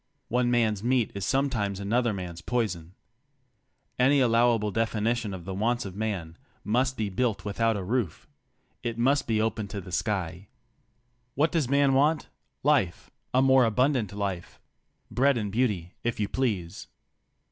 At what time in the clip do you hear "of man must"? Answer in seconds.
5.85-6.97